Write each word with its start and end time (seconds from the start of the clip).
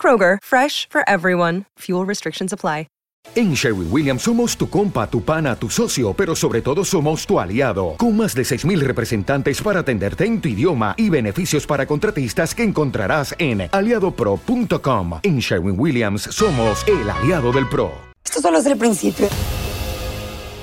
Kroger, 0.00 0.38
fresh 0.42 0.86
for 0.88 1.02
everyone. 1.08 1.64
Fuel 1.78 2.06
restrictions 2.06 2.52
apply. 2.52 2.86
En 3.34 3.52
Sherwin 3.54 3.88
Williams 3.90 4.22
somos 4.22 4.56
tu 4.56 4.70
compa, 4.70 5.06
tu 5.08 5.22
pana, 5.22 5.54
tu 5.54 5.68
socio, 5.68 6.14
pero 6.14 6.34
sobre 6.34 6.62
todo 6.62 6.82
somos 6.84 7.26
tu 7.26 7.38
aliado, 7.38 7.94
con 7.98 8.16
más 8.16 8.34
de 8.34 8.42
6.000 8.42 8.80
representantes 8.80 9.60
para 9.60 9.80
atenderte 9.80 10.24
en 10.24 10.40
tu 10.40 10.48
idioma 10.48 10.94
y 10.96 11.10
beneficios 11.10 11.66
para 11.66 11.84
contratistas 11.86 12.54
que 12.54 12.62
encontrarás 12.62 13.34
en 13.38 13.68
aliadopro.com. 13.70 15.20
En 15.22 15.40
Sherwin 15.40 15.78
Williams 15.78 16.22
somos 16.22 16.84
el 16.88 17.08
aliado 17.10 17.52
del 17.52 17.68
PRO. 17.68 17.92
Esto 18.24 18.40
solo 18.40 18.58
es 18.58 18.66
el 18.66 18.78
principio. 18.78 19.28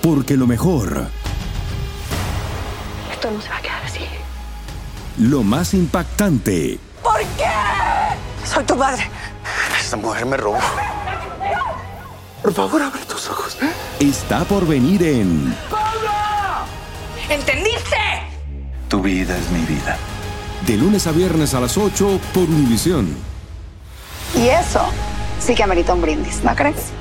Porque 0.02 0.36
lo 0.36 0.48
mejor, 0.48 1.08
Esto 3.12 3.30
no 3.32 3.42
se 3.42 3.50
va 3.50 3.58
a 3.58 3.62
quedar 3.62 3.84
así. 3.84 4.02
lo 5.20 5.44
más 5.44 5.74
impactante, 5.76 6.80
¿Por 7.04 7.20
qué? 7.38 7.46
Soy 8.46 8.64
tu 8.64 8.76
madre. 8.76 9.10
Esta 9.80 9.98
mujer 9.98 10.26
me 10.26 10.38
robó. 10.38 10.60
Por 12.42 12.54
favor, 12.54 12.82
abre 12.82 13.02
tus 13.06 13.30
ojos. 13.30 13.58
está 14.00 14.44
por 14.46 14.68
venir 14.68 15.02
en 15.04 15.56
¿Entendiste? 17.30 17.98
Tu 18.88 19.02
vida 19.02 19.36
es 19.36 19.50
mi 19.50 19.66
vida. 19.66 19.98
De 20.68 20.78
lunes 20.78 21.08
a 21.08 21.12
viernes 21.12 21.54
a 21.56 21.60
las 21.60 21.78
8 21.78 22.20
por 22.34 22.44
Univisión. 22.44 23.16
Y 24.36 24.48
eso 24.48 24.82
sí 25.40 25.56
que 25.56 25.64
amerita 25.64 25.94
un 25.94 26.02
brindis, 26.02 26.44
¿no 26.44 26.56
crees? 26.56 26.92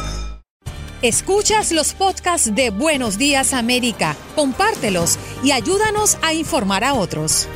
Escuchas 1.02 1.72
los 1.72 1.92
podcasts 1.92 2.54
de 2.54 2.70
Buenos 2.70 3.18
Días 3.18 3.52
América, 3.52 4.16
compártelos 4.34 5.18
y 5.42 5.52
ayúdanos 5.52 6.16
a 6.22 6.32
informar 6.32 6.84
a 6.84 6.94
otros. 6.94 7.46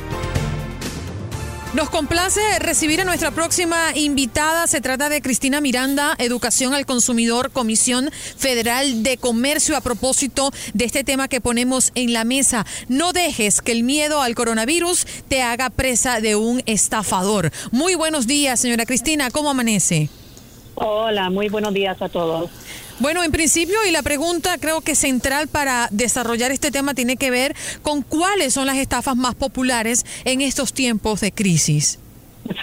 Nos 1.75 1.91
complace 1.91 2.41
recibir 2.57 2.99
a 2.99 3.03
nuestra 3.03 3.29
próxima 3.29 3.95
invitada. 3.95 4.65
Se 4.65 4.81
trata 4.81 5.07
de 5.07 5.21
Cristina 5.21 5.61
Miranda, 5.61 6.15
Educación 6.17 6.73
al 6.73 6.87
Consumidor, 6.87 7.51
Comisión 7.51 8.09
Federal 8.11 9.03
de 9.03 9.17
Comercio, 9.17 9.77
a 9.77 9.81
propósito 9.81 10.51
de 10.73 10.85
este 10.85 11.03
tema 11.03 11.27
que 11.27 11.41
ponemos 11.41 11.91
en 11.93 12.11
la 12.11 12.23
mesa. 12.23 12.65
No 12.87 13.13
dejes 13.13 13.61
que 13.61 13.71
el 13.71 13.83
miedo 13.83 14.23
al 14.23 14.33
coronavirus 14.33 15.05
te 15.27 15.43
haga 15.43 15.69
presa 15.69 16.21
de 16.21 16.35
un 16.35 16.63
estafador. 16.65 17.51
Muy 17.69 17.93
buenos 17.93 18.25
días, 18.25 18.59
señora 18.59 18.87
Cristina. 18.87 19.29
¿Cómo 19.29 19.51
amanece? 19.51 20.09
Hola, 20.81 21.29
muy 21.29 21.49
buenos 21.49 21.73
días 21.73 22.01
a 22.01 22.07
todos. 22.07 22.49
Bueno, 22.99 23.21
en 23.23 23.31
principio, 23.31 23.75
y 23.85 23.91
la 23.91 24.01
pregunta 24.01 24.57
creo 24.59 24.79
que 24.79 24.95
central 24.95 25.49
para 25.49 25.89
desarrollar 25.91 26.51
este 26.51 26.71
tema 26.71 26.93
tiene 26.93 27.17
que 27.17 27.31
ver 27.31 27.53
con 27.81 28.01
cuáles 28.01 28.53
son 28.53 28.65
las 28.65 28.77
estafas 28.77 29.17
más 29.17 29.35
populares 29.35 30.05
en 30.23 30.39
estos 30.39 30.71
tiempos 30.71 31.19
de 31.19 31.33
crisis. 31.33 31.99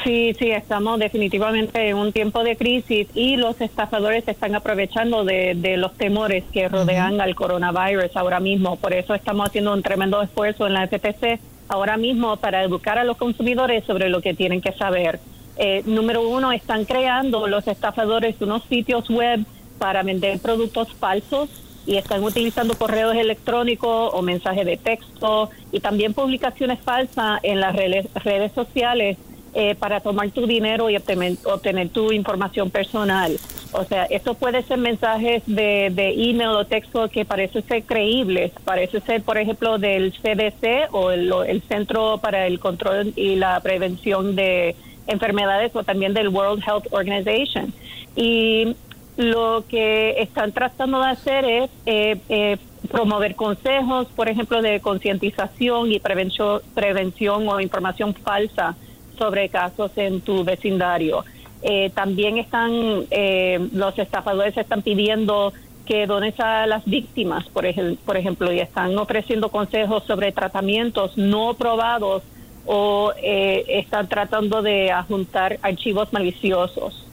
Sí, 0.03 0.35
sí, 0.39 0.51
estamos 0.51 0.99
definitivamente 0.99 1.91
en 1.91 1.97
un 1.97 2.11
tiempo 2.13 2.43
de 2.43 2.57
crisis 2.57 3.07
y 3.15 3.37
los 3.37 3.61
estafadores 3.61 4.25
se 4.25 4.31
están 4.31 4.55
aprovechando 4.55 5.25
de, 5.25 5.55
de 5.55 5.77
los 5.77 5.95
temores 5.97 6.43
que 6.53 6.69
rodean 6.69 7.21
al 7.21 7.35
coronavirus 7.35 8.17
ahora 8.17 8.41
mismo. 8.41 8.77
Por 8.77 8.95
eso 8.95 9.15
estamos 9.15 9.49
haciendo 9.49 9.75
un 9.75 9.83
tremendo 9.83 10.23
esfuerzo 10.23 10.67
en 10.67 10.73
la 10.73 10.87
FTC 10.89 11.39
ahora 11.69 11.99
mismo 11.99 12.39
para 12.39 12.65
educar 12.65 12.99
a 12.99 13.05
los 13.05 13.19
consumidores 13.19 13.85
sobre 13.85 14.09
lo 14.09 14.23
que 14.23 14.33
tienen 14.33 14.63
que 14.63 14.73
saber. 14.73 15.21
Eh, 15.59 15.83
número 15.87 16.29
uno, 16.29 16.53
están 16.53 16.85
creando 16.85 17.47
los 17.47 17.67
estafadores 17.67 18.37
unos 18.41 18.63
sitios 18.65 19.09
web 19.09 19.45
para 19.79 20.03
vender 20.03 20.39
productos 20.39 20.93
falsos 20.95 21.49
y 21.87 21.97
están 21.97 22.23
utilizando 22.25 22.77
correos 22.77 23.15
electrónicos 23.15 24.11
o 24.13 24.21
mensajes 24.21 24.67
de 24.67 24.77
texto 24.77 25.51
y 25.73 25.81
también 25.81 26.15
publicaciones 26.15 26.81
falsas 26.81 27.41
en 27.43 27.61
las 27.61 27.75
redes, 27.75 28.07
redes 28.23 28.53
sociales 28.53 29.17
eh, 29.55 29.75
para 29.77 30.01
tomar 30.01 30.31
tu 30.31 30.47
dinero 30.47 30.91
y 30.91 30.97
obtener, 30.97 31.37
obtener 31.45 31.89
tu 31.89 32.13
información 32.13 32.71
personal. 32.71 33.39
O 33.73 33.85
sea, 33.85 34.05
eso 34.05 34.35
puede 34.35 34.63
ser 34.63 34.79
mensajes 34.79 35.43
de, 35.47 35.91
de 35.95 36.11
email 36.31 36.51
o 36.51 36.67
texto 36.67 37.09
que 37.09 37.25
parece 37.25 37.63
ser 37.63 37.85
creíbles, 37.85 38.53
parece 38.65 39.01
ser, 39.01 39.23
por 39.23 39.39
ejemplo, 39.39 39.79
del 39.79 40.13
CDC 40.13 40.93
o 40.93 41.11
el 41.11 41.63
Centro 41.69 42.19
para 42.19 42.47
el 42.47 42.61
Control 42.61 43.13
y 43.17 43.37
la 43.37 43.59
Prevención 43.61 44.37
de 44.37 44.77
Enfermedades 45.07 45.75
o 45.75 45.85
también 45.85 46.15
del 46.15 46.29
World 46.29 46.63
Health 46.67 46.87
Organization. 46.91 47.73
Y 48.15 48.77
lo 49.17 49.65
que 49.69 50.21
están 50.21 50.53
tratando 50.53 51.01
de 51.01 51.07
hacer 51.07 51.45
es 51.45 51.71
eh, 51.87 52.17
eh, 52.29 52.59
promover 52.91 53.35
consejos, 53.35 54.09
por 54.15 54.29
ejemplo, 54.29 54.63
de 54.63 54.81
concientización 54.81 55.93
y 55.93 56.01
prevención, 56.01 56.61
prevención 56.75 57.49
o 57.49 57.61
información 57.61 58.15
falsa 58.15 58.77
sobre 59.19 59.49
casos 59.49 59.91
en 59.97 60.21
tu 60.21 60.45
vecindario. 60.45 61.25
Eh, 61.63 61.91
también 61.95 62.39
están 62.39 62.71
eh, 63.11 63.69
los 63.73 63.99
estafadores 63.99 64.57
están 64.57 64.83
pidiendo 64.83 65.53
que 65.87 66.07
dones 66.07 66.39
a 66.41 66.67
las 66.67 66.85
víctimas, 66.85 67.47
por, 67.49 67.65
ej 67.65 67.97
por 68.05 68.17
ejemplo, 68.17 68.53
y 68.53 68.61
están 68.61 68.97
ofreciendo 68.99 69.49
consejos 69.51 70.05
sobre 70.05 70.33
tratamientos 70.33 71.17
no 71.17 71.55
probados 71.55 72.23
o 72.67 73.13
eh, 73.23 73.65
están 73.69 74.09
tratando 74.09 74.63
de 74.63 74.91
adjuntar 74.91 75.59
archivos 75.63 76.13
maliciosos. 76.13 77.07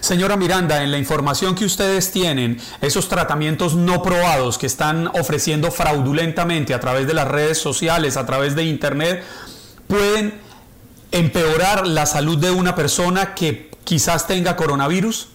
Señora 0.00 0.36
Miranda, 0.36 0.82
en 0.82 0.90
la 0.90 0.98
información 0.98 1.54
que 1.54 1.64
ustedes 1.64 2.10
tienen, 2.10 2.58
esos 2.80 3.08
tratamientos 3.08 3.74
no 3.74 4.02
probados 4.02 4.58
que 4.58 4.66
están 4.66 5.08
ofreciendo 5.08 5.70
fraudulentamente 5.70 6.74
a 6.74 6.80
través 6.80 7.06
de 7.06 7.14
las 7.14 7.28
redes 7.28 7.58
sociales, 7.58 8.16
a 8.16 8.26
través 8.26 8.56
de 8.56 8.64
Internet, 8.64 9.22
pueden 9.86 10.40
empeorar 11.12 11.86
la 11.86 12.06
salud 12.06 12.38
de 12.38 12.50
una 12.50 12.74
persona 12.74 13.34
que 13.34 13.70
quizás 13.84 14.26
tenga 14.26 14.56
coronavirus? 14.56 15.28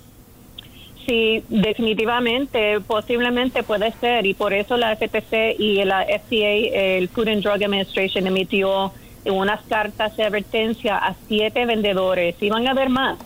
Sí, 1.07 1.41
definitivamente, 1.47 2.81
posiblemente 2.81 3.63
puede 3.63 3.93
ser 3.93 4.25
y 4.25 4.33
por 4.33 4.53
eso 4.53 4.75
la 4.75 4.93
FTC 4.95 5.55
y 5.57 5.83
la 5.85 6.03
FDA, 6.03 6.97
el 6.97 7.07
Food 7.07 7.29
and 7.29 7.43
Drug 7.43 7.63
Administration, 7.63 8.27
emitió 8.27 8.91
unas 9.25 9.61
cartas 9.67 10.17
de 10.17 10.23
advertencia 10.25 10.97
a 10.97 11.15
siete 11.27 11.65
vendedores. 11.65 12.35
Y 12.41 12.49
van 12.49 12.67
a 12.67 12.71
haber 12.71 12.89
más 12.89 13.17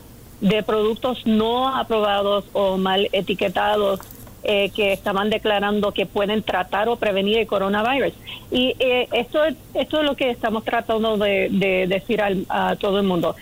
de 0.42 0.62
productos 0.64 1.26
no 1.26 1.76
aprobados 1.76 2.46
o 2.54 2.78
mal 2.78 3.10
etiquetados 3.14 4.00
eh, 4.44 4.72
que 4.76 4.92
estaban 4.94 5.30
declarando 5.30 5.92
que 5.92 6.08
pueden 6.08 6.42
tratar 6.42 6.88
o 6.90 6.96
prevenir 6.98 7.38
el 7.40 7.48
coronavirus. 7.48 8.14
Y 8.52 8.76
eh, 8.80 9.08
esto, 9.12 9.44
es- 9.46 9.56
esto 9.76 10.00
es 10.02 10.06
lo 10.06 10.16
que 10.16 10.30
estamos 10.32 10.64
tratando 10.64 11.18
de, 11.18 11.48
de 11.52 11.86
decir 11.88 12.22
al- 12.22 12.46
a 12.50 12.76
todo 12.76 13.00
el 13.00 13.06
mundo. 13.08 13.36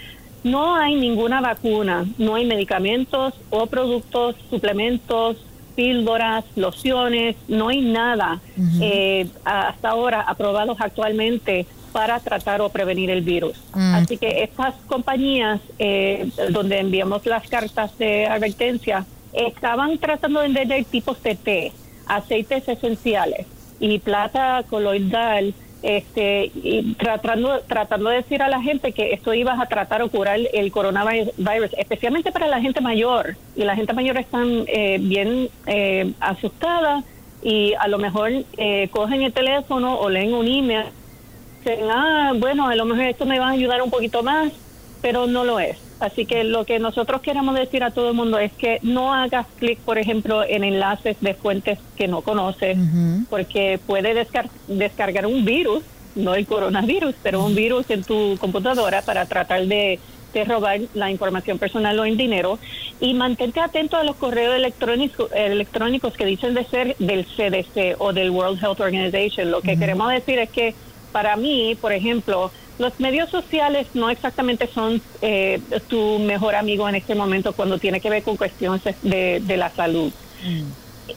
No 0.44 0.76
hay 0.76 0.96
ninguna 0.96 1.42
vacuna, 1.42 2.06
no 2.18 2.36
hay 2.36 2.46
medicamentos 2.46 3.34
o 3.50 3.68
productos, 3.68 4.36
suplementos, 4.50 5.38
píldoras, 5.76 6.44
lociones, 6.56 7.36
no 7.48 7.70
hay 7.70 7.82
nada 7.82 8.42
eh, 8.82 9.28
hasta 9.46 9.90
ahora 9.90 10.22
aprobados 10.22 10.78
actualmente 10.80 11.66
para 11.92 12.20
tratar 12.20 12.62
o 12.62 12.70
prevenir 12.70 13.10
el 13.10 13.22
virus. 13.22 13.58
Mm. 13.74 13.96
Así 13.96 14.18
que 14.18 14.44
estas 14.44 14.76
compañías 14.88 15.62
eh, 15.80 16.30
donde 16.52 16.80
enviamos 16.80 17.26
las 17.26 17.48
cartas 17.48 17.98
de 17.98 18.28
advertencia 18.28 19.06
estaban 19.34 19.98
tratando 19.98 20.42
de 20.42 20.50
vender 20.50 20.86
tipos 20.86 21.22
de 21.24 21.36
té, 21.36 21.72
aceites 22.08 22.68
esenciales 22.68 23.46
y 23.80 24.00
plata 24.00 24.64
coloidal 24.70 25.54
este, 25.82 26.52
y 26.56 26.94
tratando, 26.96 27.62
tratando 27.62 28.10
de 28.10 28.18
decir 28.18 28.42
a 28.42 28.50
la 28.50 28.62
gente 28.62 28.92
que 28.92 29.14
esto 29.14 29.34
iba 29.34 29.60
a 29.60 29.66
tratar 29.68 30.02
o 30.02 30.10
curar 30.10 30.40
el 30.54 30.72
coronavirus, 30.72 31.30
especialmente 31.78 32.32
para 32.32 32.48
la 32.48 32.62
gente 32.62 32.82
mayor. 32.82 33.36
Y 33.56 33.64
la 33.64 33.76
gente 33.76 33.94
mayor 33.94 34.18
están 34.18 34.66
eh, 34.68 34.98
bien 35.00 35.50
eh, 35.68 36.14
asustada 36.20 37.04
y 37.42 37.74
a 37.80 37.88
lo 37.88 37.98
mejor 37.98 38.32
eh, 38.58 38.90
cogen 38.92 39.22
el 39.22 39.34
teléfono 39.34 39.98
o 40.00 40.10
leen 40.10 40.34
un 40.34 40.48
email. 40.48 40.86
Dicen, 41.60 41.80
ah, 41.90 42.34
bueno, 42.36 42.68
a 42.68 42.76
lo 42.76 42.86
mejor 42.86 43.06
esto 43.06 43.26
me 43.26 43.40
va 43.40 43.48
a 43.48 43.52
ayudar 43.52 43.82
un 43.82 43.90
poquito 43.90 44.24
más, 44.24 44.52
pero 45.02 45.28
no 45.28 45.44
lo 45.44 45.60
es. 45.60 45.89
Así 46.00 46.26
que 46.26 46.46
lo 46.46 46.66
que 46.66 46.80
nosotros 46.80 47.22
queremos 47.22 47.56
decir 47.56 47.84
a 47.84 47.92
todo 47.92 48.10
el 48.10 48.14
mundo 48.14 48.40
es 48.40 48.54
que 48.54 48.80
no 48.84 49.14
hagas 49.14 49.48
clic, 49.58 49.80
por 49.80 49.98
ejemplo, 49.98 50.44
en 50.44 50.64
enlaces 50.64 51.18
de 51.20 51.34
fuentes 51.34 51.78
que 51.98 52.08
no 52.08 52.22
conoces, 52.22 52.78
porque 53.30 53.80
puede 53.86 54.26
descargar 54.68 55.26
un 55.26 55.44
virus, 55.44 55.84
no 56.16 56.36
el 56.36 56.48
coronavirus, 56.48 57.16
pero 57.22 57.44
un 57.44 57.54
virus 57.54 57.90
en 57.90 58.04
tu 58.04 58.38
computadora 58.40 59.02
para 59.02 59.26
tratar 59.26 59.66
de, 59.66 60.00
robar 60.48 60.80
la 60.94 61.12
información 61.12 61.58
personal 61.58 62.00
o 62.00 62.06
el 62.06 62.16
dinero. 62.16 62.60
Y 63.02 63.14
mantente 63.14 63.60
atento 63.60 63.98
a 63.98 64.04
los 64.04 64.16
correos 64.16 64.56
electrónicos, 64.56 65.30
electrónicos 65.34 66.14
que 66.14 66.26
dicen 66.26 66.54
de 66.54 66.64
ser 66.66 66.96
del 67.00 67.26
CDC 67.26 67.96
o 67.98 68.14
del 68.14 68.30
World 68.30 68.64
Health 68.64 68.80
Organization. 68.80 69.52
Lo 69.52 69.62
que 69.62 69.78
queremos 69.78 70.10
decir 70.12 70.40
es 70.40 70.50
que 70.50 70.76
para 71.12 71.36
mí, 71.36 71.76
por 71.82 71.92
ejemplo, 71.92 72.52
los 72.80 72.98
medios 73.00 73.30
sociales 73.30 73.88
no 73.94 74.10
exactamente 74.10 74.68
son 74.74 75.02
eh, 75.22 75.62
tu 75.88 76.18
mejor 76.18 76.56
amigo 76.56 76.88
en 76.88 76.96
este 76.96 77.14
momento 77.14 77.54
cuando 77.54 77.78
tiene 77.78 78.00
que 78.00 78.10
ver 78.10 78.24
con 78.24 78.38
cuestiones 78.38 78.82
de, 79.02 79.58
la 79.58 79.70
salud. 79.70 80.12
Mm. 80.44 80.64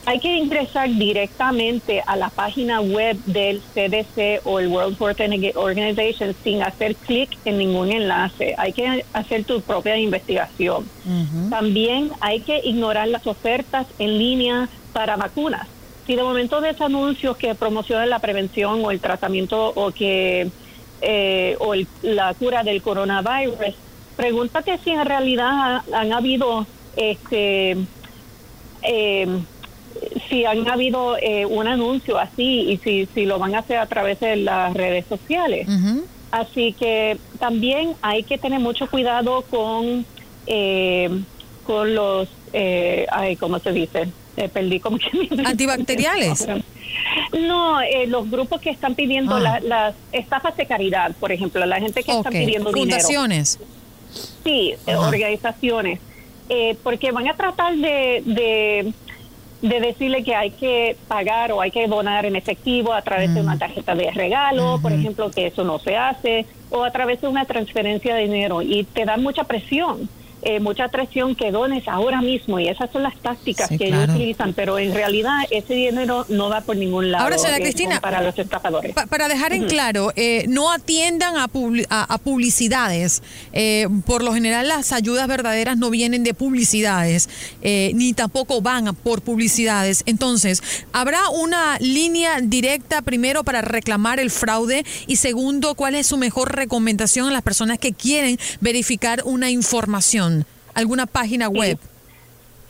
Hay 0.06 0.18
que 0.18 0.36
ingresar 0.36 0.88
directamente 0.88 2.02
a 2.04 2.16
la 2.16 2.30
página 2.30 2.80
web 2.80 3.16
del 3.26 3.60
CDC 3.60 4.40
o 4.44 4.58
el 4.58 4.68
World 4.68 4.96
Health 5.00 5.56
Organization 5.56 6.34
sin 6.42 6.62
hacer 6.62 6.96
clic 6.96 7.38
en 7.44 7.58
ningún 7.58 7.92
enlace. 7.92 8.54
Hay 8.58 8.72
que 8.72 9.04
hacer 9.12 9.44
tu 9.44 9.60
propia 9.60 9.96
investigación. 9.96 10.88
También 11.50 12.10
hay 12.20 12.40
que 12.40 12.60
ignorar 12.64 13.08
las 13.08 13.26
ofertas 13.26 13.86
en 13.98 14.18
línea 14.18 14.68
para 14.92 15.16
vacunas. 15.16 15.68
Si 16.06 16.16
de 16.16 16.22
momento 16.22 16.60
ves 16.60 16.80
anuncios 16.80 17.36
que 17.36 17.54
promocionan 17.54 18.10
la 18.10 18.18
prevención 18.18 18.84
o 18.84 18.90
el 18.90 18.98
tratamiento 18.98 19.72
o 19.76 19.92
que 19.92 20.50
eh, 21.04 21.56
o 21.58 21.74
la 22.02 22.32
cura 22.34 22.62
del 22.62 22.80
coronavirus, 22.80 23.56
pregúntate 24.16 24.78
si 24.84 24.90
en 24.90 25.04
realidad 25.04 25.82
han 25.92 26.12
habido 26.12 26.64
este 26.96 27.76
eh, 28.82 29.26
si 30.28 30.44
han 30.44 30.68
habido 30.68 31.16
eh, 31.18 31.44
un 31.44 31.66
anuncio 31.66 32.18
así 32.18 32.70
y 32.70 32.76
si, 32.78 33.08
si 33.12 33.26
lo 33.26 33.40
van 33.40 33.56
a 33.56 33.58
hacer 33.58 33.78
a 33.78 33.86
través 33.86 34.20
de 34.20 34.36
las 34.36 34.74
redes 34.74 35.04
sociales. 35.06 35.66
Así 36.30 36.72
que 36.72 37.18
también 37.40 37.94
hay 38.00 38.22
que 38.22 38.38
tener 38.38 38.60
mucho 38.60 38.88
cuidado 38.88 39.42
con, 39.42 40.06
con 41.64 41.94
los, 41.94 42.28
ay, 43.10 43.36
¿cómo 43.36 43.58
se 43.58 43.72
dice? 43.72 44.08
perdí 44.52 44.80
como 44.80 44.98
que... 44.98 45.28
Antibacteriales. 45.44 46.46
No, 47.32 47.80
eh, 47.80 48.06
los 48.06 48.30
grupos 48.30 48.60
que 48.60 48.70
están 48.70 48.94
pidiendo 48.94 49.36
ah. 49.36 49.60
las 49.60 49.94
estafas 50.12 50.56
de 50.56 50.66
caridad, 50.66 51.12
por 51.18 51.32
ejemplo, 51.32 51.64
la 51.64 51.80
gente 51.80 52.02
que 52.02 52.12
está 52.12 52.30
pidiendo 52.30 52.70
Fundaciones. 52.70 53.58
Sí, 54.44 54.74
eh, 54.86 54.96
organizaciones. 54.96 56.00
Eh, 56.48 56.76
porque 56.82 57.12
van 57.12 57.28
a 57.28 57.34
tratar 57.34 57.74
de, 57.74 58.92
de, 59.62 59.80
decirle 59.80 60.22
que 60.22 60.34
hay 60.34 60.50
que 60.50 60.96
pagar 61.08 61.52
o 61.52 61.62
hay 61.62 61.70
que 61.70 61.86
donar 61.86 62.26
en 62.26 62.36
efectivo 62.36 62.92
a 62.92 63.00
través 63.00 63.32
de 63.32 63.40
una 63.40 63.54
mm. 63.54 63.58
tarjeta 63.58 63.94
de 63.94 64.10
regalo, 64.10 64.78
por 64.82 64.92
ejemplo, 64.92 65.30
que 65.30 65.46
eso 65.46 65.64
no 65.64 65.78
se 65.78 65.96
hace, 65.96 66.44
o 66.68 66.82
a 66.82 66.90
través 66.90 67.22
de 67.22 67.28
una 67.28 67.46
transferencia 67.46 68.14
de 68.14 68.24
dinero 68.24 68.60
y 68.60 68.84
te 68.84 69.06
dan 69.06 69.22
mucha 69.22 69.44
presión 69.44 70.10
eh, 70.42 70.60
mucha 70.60 70.84
atracción 70.84 71.36
que 71.36 71.52
dones 71.52 71.86
ahora 71.86 72.20
mismo 72.20 72.58
y 72.58 72.68
esas 72.68 72.90
son 72.90 73.04
las 73.04 73.16
tácticas 73.18 73.68
que 73.68 73.86
ellos 73.86 74.08
utilizan, 74.08 74.54
pero 74.54 74.78
en 74.78 74.92
realidad 74.92 75.36
ese 75.50 75.74
dinero 75.74 76.26
no 76.28 76.48
va 76.48 76.62
por 76.62 76.76
ningún 76.76 77.12
lado. 77.12 77.24
Ahora, 77.24 77.38
señora 77.38 77.60
Cristina, 77.60 78.00
para 78.00 78.22
los 78.22 78.36
estafadores. 78.36 78.92
para 79.08 79.28
dejar 79.28 79.52
en 79.52 79.66
claro, 79.66 80.12
eh, 80.16 80.46
no 80.48 80.72
atiendan 80.72 81.36
a, 81.36 81.48
a, 81.88 82.18
publicidades. 82.18 83.22
Eh, 83.52 83.88
por 84.04 84.24
lo 84.24 84.34
general 84.34 84.66
las 84.66 84.92
ayudas 84.92 85.28
verdaderas 85.28 85.76
no 85.76 85.90
vienen 85.90 86.24
de 86.24 86.34
publicidades, 86.34 87.28
ni 87.62 88.12
tampoco 88.12 88.60
van 88.60 88.94
por 88.96 89.22
publicidades. 89.22 90.02
Entonces, 90.06 90.62
¿habrá 90.92 91.28
una 91.28 91.78
línea 91.78 92.40
directa 92.40 93.02
primero 93.02 93.44
para 93.44 93.62
reclamar 93.62 94.18
el 94.18 94.30
fraude? 94.30 94.84
Y 95.06 95.16
segundo, 95.16 95.74
¿cuál 95.74 95.94
es 95.94 96.08
su 96.08 96.16
mejor 96.16 96.56
recomendación 96.56 97.28
a 97.28 97.30
las 97.30 97.42
personas 97.42 97.78
que 97.78 97.92
quieren 97.92 98.38
verificar 98.60 99.22
una 99.24 99.50
información? 99.50 100.31
Alguna 100.74 101.06
página 101.06 101.48
web. 101.48 101.78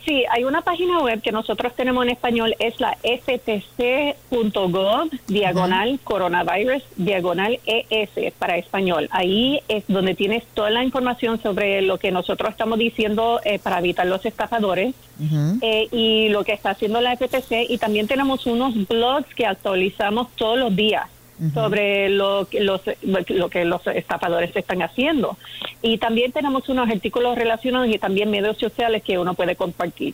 Sí. 0.05 0.25
hay 0.29 0.43
una 0.43 0.61
página 0.61 0.99
web 0.99 1.21
que 1.21 1.31
nosotros 1.31 1.73
tenemos 1.77 2.03
en 2.03 2.11
español, 2.11 2.53
es 2.59 2.77
la 2.81 2.97
ftc.gov, 3.03 5.09
diagonal 5.27 5.97
coronavirus, 6.03 6.83
diagonal 6.97 7.57
ES 7.65 8.33
para 8.37 8.57
español. 8.57 9.07
Ahí 9.11 9.61
es 9.69 9.85
donde 9.87 10.13
tienes 10.13 10.43
toda 10.53 10.71
la 10.71 10.83
información 10.83 11.41
sobre 11.41 11.81
lo 11.81 11.99
que 11.99 12.11
nosotros 12.11 12.51
estamos 12.51 12.79
diciendo 12.79 13.39
eh, 13.45 13.59
para 13.59 13.79
evitar 13.79 14.05
los 14.05 14.25
estafadores 14.25 14.93
eh, 15.61 15.87
y 15.91 16.27
lo 16.29 16.43
que 16.43 16.51
está 16.51 16.71
haciendo 16.71 16.99
la 16.99 17.15
FTC. 17.15 17.69
Y 17.69 17.77
también 17.77 18.07
tenemos 18.07 18.45
unos 18.45 18.73
blogs 18.87 19.33
que 19.33 19.45
actualizamos 19.45 20.27
todos 20.35 20.59
los 20.59 20.75
días 20.75 21.05
sobre 21.53 22.09
lo, 22.09 22.47
los, 22.59 22.81
lo 23.01 23.49
que 23.49 23.65
los 23.65 23.85
estafadores 23.87 24.55
están 24.55 24.81
haciendo. 24.81 25.37
Y 25.81 25.97
también 25.97 26.31
tenemos 26.31 26.69
unos 26.69 26.89
artículos 26.89 27.37
relacionados 27.37 27.89
y 27.89 27.97
también 27.97 28.29
medios 28.29 28.57
sociales 28.57 29.03
que 29.03 29.17
uno 29.17 29.33
puede 29.33 29.55
compartir. 29.55 30.13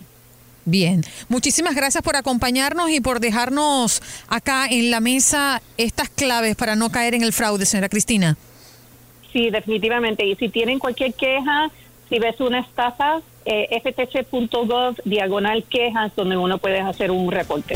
Bien, 0.65 1.01
muchísimas 1.29 1.75
gracias 1.75 2.03
por 2.03 2.15
acompañarnos 2.15 2.89
y 2.91 2.99
por 2.99 3.19
dejarnos 3.19 4.01
acá 4.27 4.67
en 4.67 4.91
la 4.91 4.99
mesa 4.99 5.61
estas 5.77 6.09
claves 6.09 6.55
para 6.55 6.75
no 6.75 6.91
caer 6.91 7.15
en 7.15 7.23
el 7.23 7.33
fraude, 7.33 7.65
señora 7.65 7.89
Cristina. 7.89 8.37
Sí, 9.33 9.49
definitivamente. 9.49 10.25
Y 10.25 10.35
si 10.35 10.49
tienen 10.49 10.79
cualquier 10.79 11.13
queja, 11.13 11.71
si 12.09 12.19
ves 12.19 12.39
una 12.39 12.59
estafa, 12.59 13.21
eh, 13.45 13.81
ftc.gov 13.83 14.95
diagonal 15.05 15.63
quejas, 15.63 16.15
donde 16.15 16.37
uno 16.37 16.57
puede 16.57 16.79
hacer 16.79 17.11
un 17.11 17.31
reporte. 17.31 17.75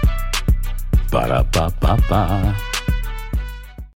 Ba-da-ba-ba-ba 1.11 2.70